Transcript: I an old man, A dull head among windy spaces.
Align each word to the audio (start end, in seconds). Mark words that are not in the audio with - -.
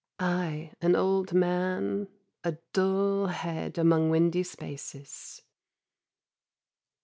I 0.19 0.71
an 0.81 0.95
old 0.95 1.31
man, 1.31 2.07
A 2.43 2.53
dull 2.73 3.27
head 3.27 3.77
among 3.77 4.09
windy 4.09 4.41
spaces. 4.41 5.43